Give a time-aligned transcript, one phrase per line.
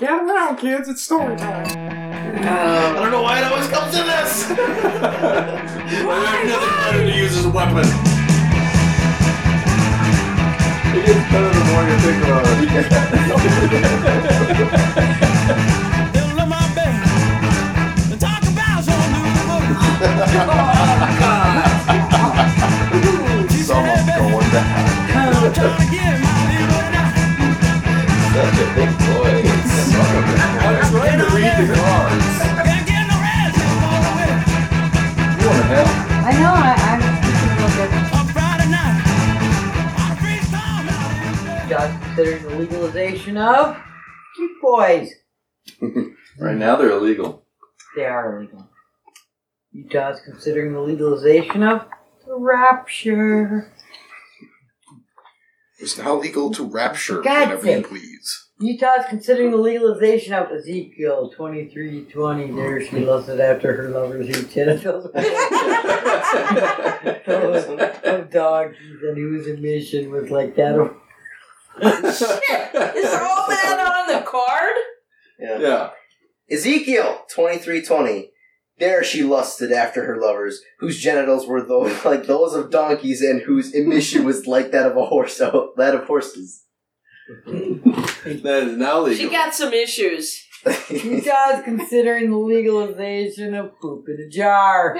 [0.08, 0.88] Get around, kids.
[0.88, 1.66] It's story time.
[1.68, 4.50] I don't know why it always comes to this.
[4.50, 4.54] I
[6.24, 7.84] have nothing better to use as a weapon.
[10.96, 12.56] It gets better the more you think about it.
[16.16, 16.96] Fill my bed
[18.10, 19.68] and talk about your new book.
[19.84, 20.16] She said,
[23.68, 24.64] Someone's going down.
[25.12, 26.29] I'm trying to get my little now.
[28.40, 29.44] Such a big boy.
[30.64, 32.28] I'm trying to read the cards.
[35.36, 35.92] You want to help?
[36.24, 37.00] I know, I, I'm.
[41.68, 43.76] Just considering the legalization of
[44.34, 45.10] cute boys.
[46.38, 47.44] Right now they're illegal.
[47.94, 48.70] They are illegal.
[49.72, 51.86] Utah's considering the legalization of
[52.26, 53.70] the rapture.
[55.80, 57.88] It's now legal to rapture God whenever you sake.
[57.88, 58.46] please.
[58.60, 62.52] Utah's considering the legalization of Ezekiel 2320.
[62.52, 65.06] There she lusted after her lover's eat genitals.
[65.06, 65.12] of
[67.26, 70.94] oh, donkeys and whose emission was like that of
[71.80, 74.74] Is all that on the card?
[75.38, 75.90] Yeah.
[76.50, 78.32] Ezekiel twenty three twenty.
[78.80, 83.42] There she lusted after her lovers, whose genitals were those like those of donkeys, and
[83.42, 85.36] whose emission was like that of a horse.
[85.36, 86.64] So that of horses.
[87.46, 89.24] That is now legal.
[89.24, 90.46] She got some issues.
[90.90, 94.98] You Utah's considering the legalization of poop in a jar.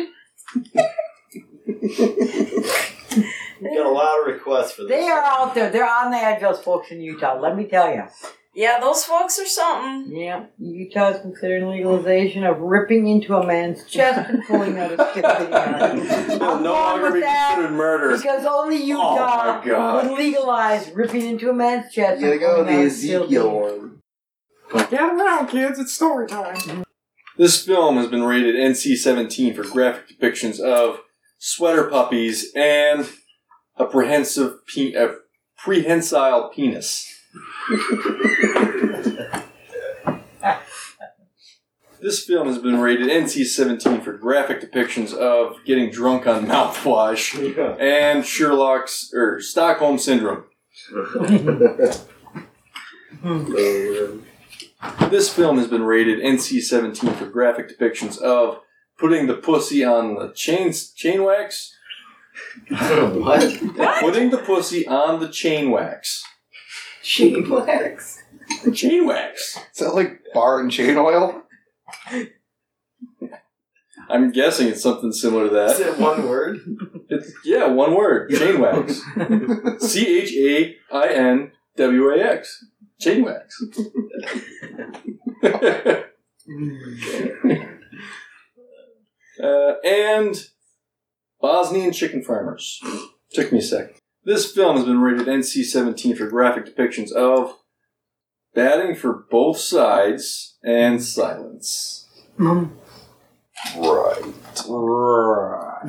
[3.61, 4.91] We got a lot of requests for this.
[4.91, 5.69] They are out there.
[5.70, 7.39] They're on the edge, those folks in Utah.
[7.39, 8.05] Let me tell you.
[8.53, 10.12] Yeah, those folks are something.
[10.17, 16.34] Yeah, Utah's considering legalization of ripping into a man's chest and pulling out his kidney.
[16.34, 18.17] It'll I'm no longer be considered murder.
[18.17, 20.09] Because only Oh Utah my God.
[20.11, 22.21] would legalize ripping into a man's chest.
[22.21, 24.01] You gotta and go with the Ezekiel one.
[24.91, 25.78] Get around, kids.
[25.78, 26.84] It's story time.
[27.37, 31.01] This film has been rated NC-17 for graphic depictions of
[31.39, 33.09] sweater puppies and
[33.77, 35.15] a prehensive pe- a
[35.56, 37.06] prehensile penis.
[42.00, 47.36] this film has been rated NC-17 for graphic depictions of getting drunk on mouthwash
[47.80, 50.44] and Sherlock's or Stockholm syndrome.
[55.10, 58.60] This film has been rated NC-17 for graphic depictions of
[58.97, 61.76] putting the pussy on the chain chain wax.
[62.68, 63.60] what?
[64.00, 66.24] Putting the pussy on the chain wax.
[67.03, 68.22] Chain wax.
[68.75, 69.59] Chain wax.
[69.72, 71.43] Is that like bar and chain oil?
[74.09, 75.81] I'm guessing it's something similar to that.
[75.81, 76.59] it one word?
[77.09, 78.31] It's, yeah, one word.
[78.31, 79.00] Chain wax.
[79.87, 82.65] C H A I N W A X.
[82.99, 83.62] Chain wax.
[89.43, 90.37] uh, and
[91.41, 92.81] Bosnian chicken farmers.
[93.33, 94.00] Took me a sec.
[94.25, 97.54] This film has been rated NC 17 for graphic depictions of
[98.54, 102.06] batting for both sides and silence.
[102.38, 104.22] Right.
[104.69, 105.80] Right.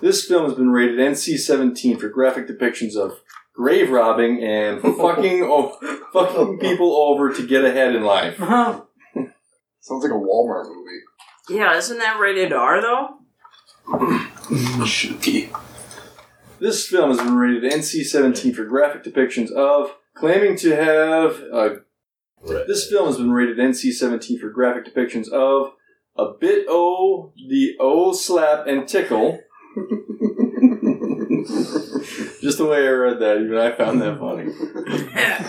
[0.00, 3.20] This film has been rated NC 17 for graphic depictions of
[3.54, 5.78] grave robbing and fucking o-
[6.12, 8.40] fucking people over to get ahead in life.
[8.40, 8.82] Uh-huh.
[9.80, 11.00] Sounds like a Walmart movie.
[11.48, 13.18] Yeah, isn't that rated R though?
[14.86, 15.50] Should be.
[16.62, 21.42] This film has been rated NC 17 for graphic depictions of claiming to have.
[21.52, 21.70] Uh,
[22.68, 25.72] this film has been rated NC 17 for graphic depictions of
[26.16, 29.40] a bit o the o slap and tickle.
[32.40, 34.52] Just the way I read that, even I found that funny.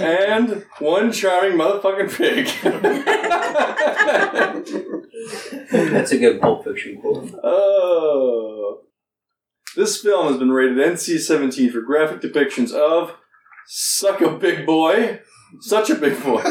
[0.03, 2.47] And one charming motherfucking pig.
[5.71, 7.39] That's a good Pulp Fiction quote.
[7.43, 8.52] Oh.
[9.75, 13.15] This film has been rated NC 17 for graphic depictions of
[13.67, 15.19] Suck a Big Boy.
[15.59, 16.41] Such a big boy.
[16.41, 16.43] Are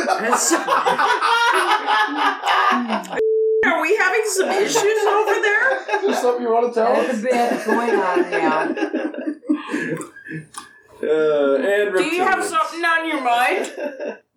[3.82, 5.76] we having some issues over there?
[5.96, 7.18] Is there something you want to tell There's us?
[7.18, 8.60] a bit going on now.
[11.02, 13.72] Uh, and Do you have something on your mind?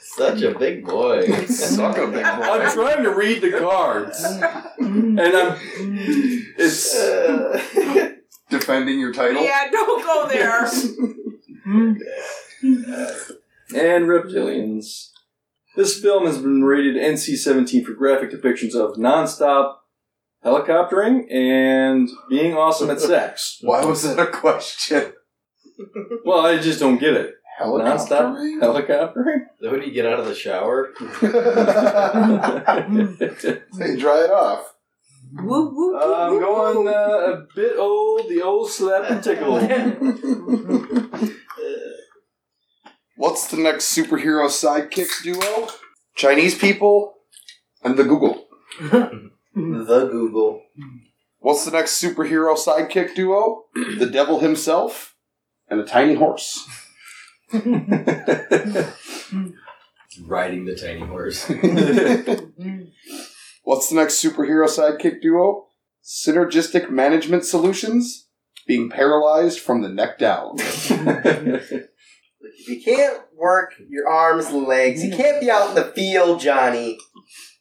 [0.00, 1.26] Such a big boy.
[1.46, 2.42] Suck a big boy.
[2.42, 4.22] I'm trying to read the cards.
[4.78, 5.58] And I'm.
[6.58, 6.92] It's.
[8.50, 9.42] Defending your title?
[9.42, 10.64] Yeah, don't go there.
[13.74, 15.08] and reptilians.
[15.74, 19.76] This film has been rated NC 17 for graphic depictions of nonstop
[20.44, 23.58] helicoptering and being awesome at sex.
[23.62, 25.12] Why was that a question?
[26.24, 27.34] Well, I just don't get it.
[27.64, 29.46] Non-stop helicoptering?
[29.60, 30.92] Then when you get out of the shower,
[33.78, 34.74] Hey, dry it off.
[35.34, 36.94] Whoop, whoop, Uh, I'm whoop, going whoop.
[36.94, 39.58] uh, a bit old, the old slap and tickle.
[43.16, 45.68] What's the next superhero sidekick duo?
[46.16, 47.14] Chinese people
[47.82, 48.46] and the Google.
[48.80, 50.62] The Google.
[51.38, 53.64] What's the next superhero sidekick duo?
[53.74, 55.14] The devil himself
[55.68, 56.66] and a tiny horse.
[60.26, 61.48] Riding the tiny horse.
[63.64, 65.68] What's the next superhero sidekick duo?
[66.02, 68.26] Synergistic management solutions.
[68.66, 70.56] Being paralyzed from the neck down.
[70.58, 71.88] If
[72.68, 76.98] you can't work your arms and legs, you can't be out in the field, Johnny.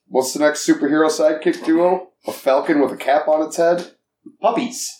[0.07, 2.09] What's the next superhero sidekick duo?
[2.27, 3.91] A falcon with a cap on its head.
[4.41, 4.99] Puppies.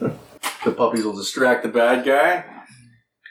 [0.00, 2.44] the puppies will distract the bad guy.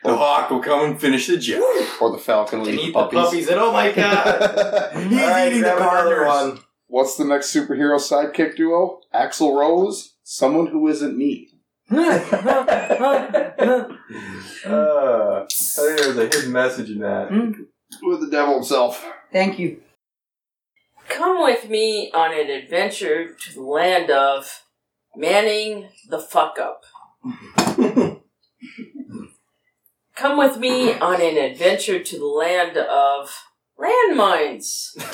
[0.03, 1.61] The hawk will come and finish the job.
[2.01, 3.19] Or the falcon will and eat eat the the puppies.
[3.19, 4.91] puppies, and oh my god!
[5.09, 6.53] He's Alright, eating the grab another partners.
[6.55, 6.59] one.
[6.87, 9.01] What's the next superhero sidekick duo?
[9.13, 10.15] Axl Rose.
[10.23, 11.49] Someone who isn't me.
[14.65, 17.31] Uh, I think there's a hidden message in that.
[18.03, 19.05] With the devil himself.
[19.31, 19.81] Thank you.
[21.07, 24.63] Come with me on an adventure to the land of
[25.15, 26.83] Manning the Fuck Up.
[30.19, 33.33] Come with me on an adventure to the land of
[33.79, 34.89] landmines.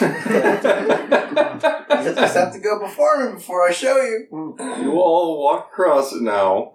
[2.05, 4.55] You just have to go before me before I show you.
[4.81, 6.71] you all walk across it now.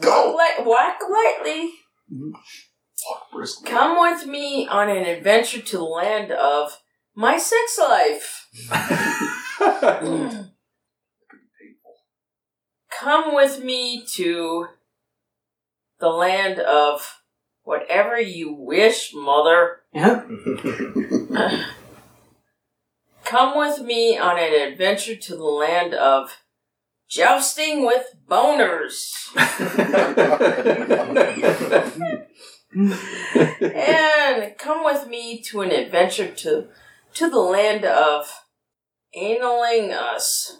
[0.00, 0.34] Go!
[0.38, 1.72] Li- whack lightly.
[3.30, 3.70] briskly.
[3.70, 6.80] Come with me on an adventure to the land of
[7.14, 8.48] my sex life.
[12.98, 14.68] Come with me to
[16.00, 17.20] the land of
[17.64, 19.80] whatever you wish, mother.
[19.92, 20.28] Yep.
[23.24, 26.36] Come with me on an adventure to the land of
[27.08, 29.12] jousting with boners.
[32.74, 36.68] and come with me to an adventure to
[37.14, 38.30] to the land of
[39.14, 40.58] analing us.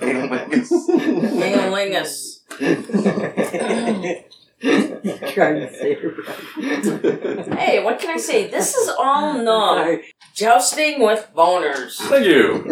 [0.00, 2.40] Analing us.
[4.60, 7.58] Trying to say right.
[7.58, 8.48] Hey, what can I say?
[8.48, 9.78] This is all numb.
[9.78, 10.04] Sorry.
[10.34, 11.96] Jousting with boners.
[11.96, 12.64] Thank you.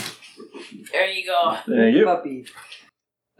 [0.92, 1.58] There you go.
[1.66, 2.04] Thank you.
[2.04, 2.46] Puppy.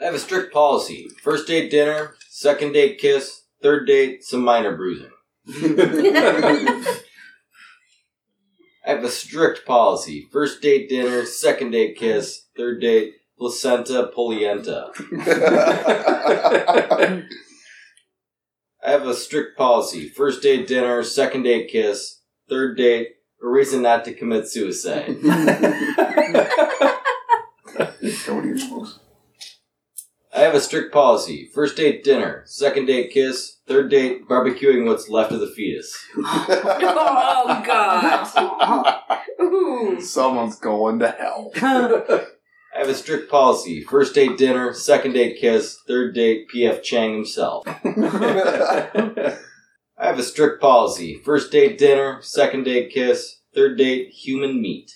[0.01, 4.77] I have a strict policy: first date dinner, second date kiss, third date some minor
[4.77, 5.11] bruising.
[5.49, 6.85] I
[8.85, 14.91] have a strict policy: first date dinner, second date kiss, third date placenta polienta.
[18.85, 23.09] I have a strict policy: first date dinner, second date kiss, third date
[23.43, 25.07] a reason not to commit suicide.
[25.23, 25.31] Go
[28.41, 29.01] to your schools.
[30.35, 35.09] I have a strict policy: first date dinner, second date kiss, third date barbecuing what's
[35.09, 35.97] left of the fetus.
[37.39, 39.29] Oh God.
[39.41, 40.01] Ooh.
[40.01, 41.53] Someone's going to hell.
[42.77, 47.15] I have a strict policy: first date dinner, second date kiss, third date PF Chang
[47.15, 47.65] himself.
[47.67, 47.79] I
[49.99, 54.93] have a strict policy: first date dinner, second date kiss, third date human meat.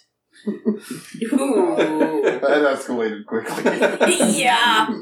[0.47, 2.21] Ooh.
[2.23, 3.63] that escalated quickly.
[4.39, 4.95] yeah.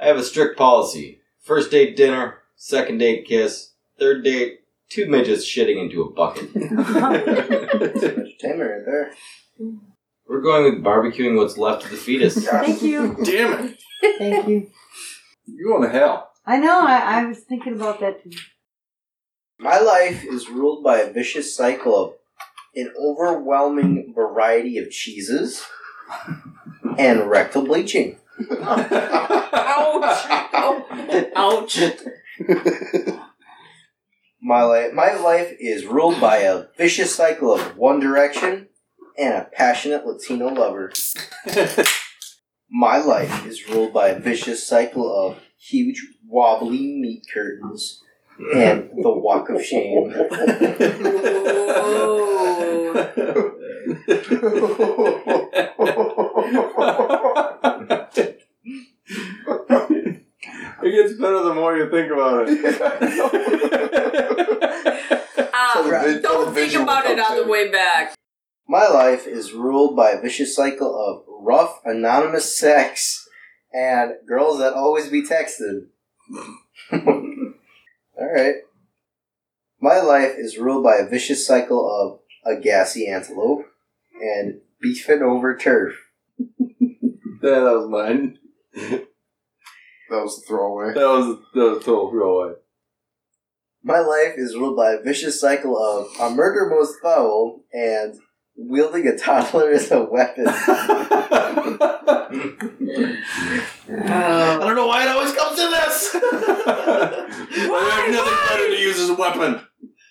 [0.00, 5.44] I have a strict policy: first date dinner, second date kiss, third date two midgets
[5.44, 6.54] shitting into a bucket.
[6.56, 9.12] Entertainment right there.
[10.28, 12.46] We're going with barbecuing what's left of the fetus.
[12.50, 13.16] Thank you.
[13.24, 13.78] Damn it.
[14.18, 14.70] Thank you.
[15.46, 16.30] You're going to hell.
[16.44, 18.30] I know, I, I was thinking about that too.
[19.58, 22.12] My life is ruled by a vicious cycle of
[22.74, 25.64] an overwhelming variety of cheeses
[26.98, 28.18] and rectal bleaching.
[28.60, 30.26] Ouch.
[31.36, 31.80] Ouch.
[34.40, 38.68] My life, my life is ruled by a vicious cycle of One Direction
[39.18, 40.92] and a passionate Latino lover.
[42.70, 48.02] My life is ruled by a vicious cycle of huge wobbly meat curtains
[48.54, 50.14] and the walk of shame.
[59.68, 60.28] it
[60.82, 63.58] gets better the more you think about it.
[65.60, 68.14] Ah, So vi- don't think about it on the way back.
[68.68, 73.26] My life is ruled by a vicious cycle of rough, anonymous sex
[73.72, 75.86] and girls that always be texted.
[78.20, 78.56] Alright.
[79.80, 83.64] My life is ruled by a vicious cycle of a gassy antelope
[84.20, 85.94] and beefing over turf.
[87.40, 88.38] Yeah, that was mine.
[90.10, 90.94] That was the throwaway.
[90.94, 92.54] That was that was total throwaway.
[93.82, 98.18] My life is ruled by a vicious cycle of a murder most foul and
[98.58, 100.46] wielding a toddler as a weapon.
[103.90, 103.94] Oh.
[104.04, 106.10] I Oh, don't know why it always comes to this.
[106.14, 109.60] I have nothing better to use as a weapon.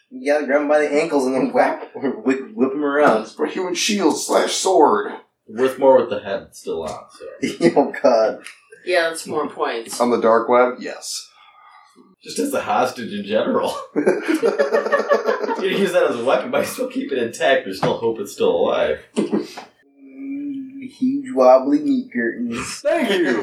[0.10, 3.27] You gotta grab him by the ankles and then whack or whip, whip him around.
[3.27, 5.12] For human shield slash sword.
[5.48, 7.06] Worth more with the head still on.
[7.12, 7.25] So
[7.77, 8.44] oh god.
[8.86, 10.00] Yeah, that's more points.
[10.01, 11.30] On the dark web, yes.
[12.28, 16.66] Just as a hostage in general, you can use that as a weapon, but you
[16.66, 17.64] still keep it intact.
[17.64, 19.00] There's still hope it's still alive.
[19.16, 22.80] Mm, Huge wobbly meat curtains.
[22.82, 23.40] Thank you.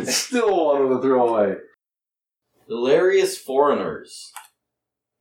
[0.00, 1.54] It's still one of the throwaway.
[2.66, 4.32] Hilarious foreigners.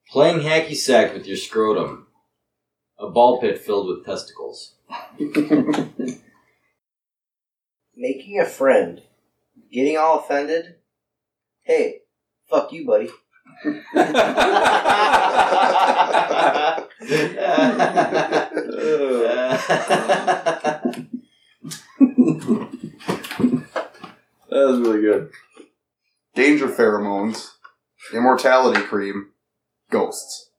[0.09, 2.07] Playing hacky sack with your scrotum.
[2.99, 4.75] A ball pit filled with testicles.
[7.95, 9.03] Making a friend.
[9.71, 10.75] Getting all offended.
[11.63, 12.01] Hey,
[12.49, 13.09] fuck you, buddy.
[24.49, 25.31] That was really good.
[26.35, 27.51] Danger pheromones.
[28.13, 29.29] Immortality cream.
[29.89, 30.49] Ghosts.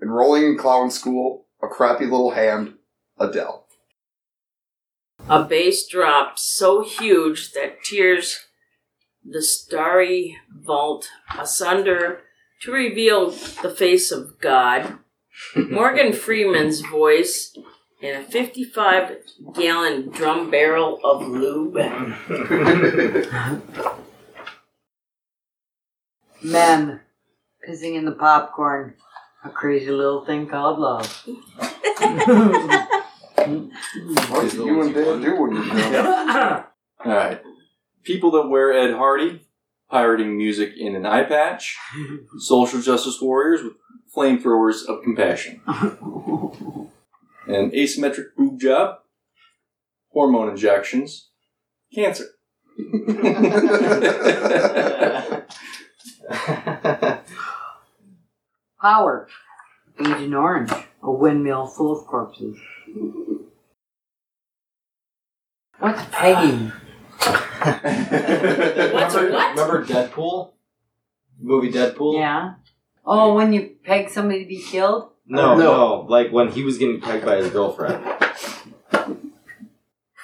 [0.00, 1.46] Enrolling in clown school.
[1.60, 2.74] A crappy little hand.
[3.18, 3.66] Adele.
[5.28, 8.43] A bass drop so huge that tears
[9.24, 12.20] the starry vault asunder
[12.62, 14.98] to reveal the face of God.
[15.56, 17.56] Morgan Freeman's voice
[18.00, 19.16] in a 55
[19.54, 21.74] gallon drum barrel of lube.
[26.42, 27.00] men
[27.66, 28.94] pissing in the popcorn.
[29.44, 31.26] A crazy little thing called love.
[33.44, 36.66] What do you and Dad do when you're drunk?
[37.04, 37.42] All right.
[38.04, 39.46] People that wear Ed Hardy,
[39.90, 41.76] pirating music in an eye patch,
[42.38, 43.72] social justice warriors with
[44.14, 46.90] flamethrowers of compassion, an
[47.70, 48.98] asymmetric boob job,
[50.12, 51.30] hormone injections,
[51.94, 52.26] cancer.
[58.80, 59.28] Power.
[59.98, 60.70] Agent Orange.
[61.02, 62.56] A windmill full of corpses.
[65.78, 66.72] What's pegging?
[67.26, 69.50] What's a what?
[69.56, 70.52] Remember Deadpool?
[71.40, 72.18] Movie Deadpool?
[72.18, 72.54] Yeah.
[73.04, 75.10] Oh, when you peg somebody to be killed?
[75.26, 75.64] No, No.
[75.64, 78.04] no, Like when he was getting pegged by his girlfriend.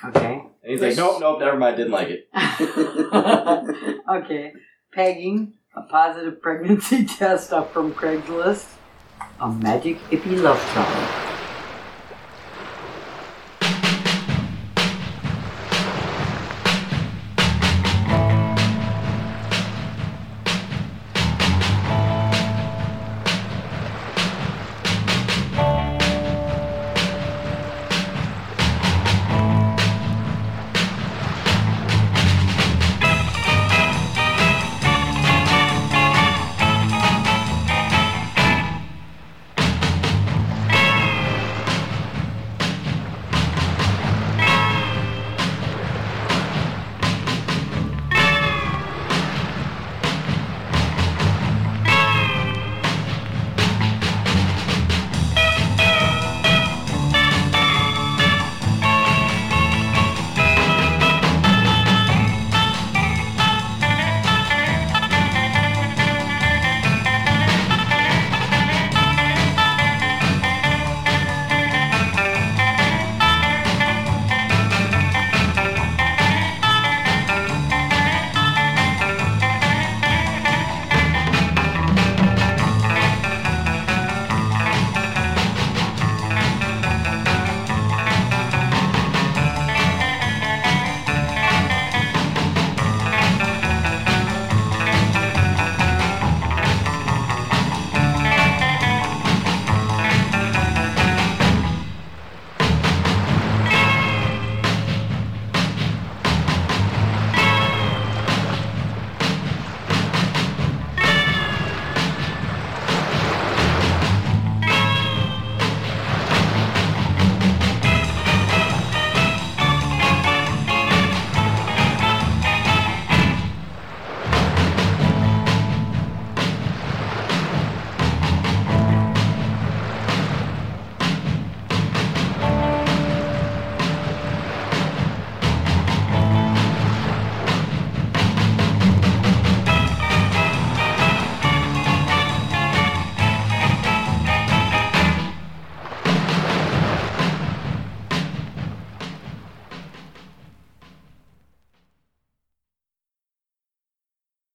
[0.05, 0.43] Okay.
[0.63, 2.29] And he's like, nope, nope, never mind, didn't like it.
[4.09, 4.53] okay.
[4.93, 5.55] Pegging.
[5.77, 8.67] A positive pregnancy test up from Craigslist.
[9.41, 11.30] A magic hippie love charm.